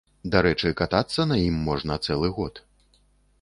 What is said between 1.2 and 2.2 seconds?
на ім можна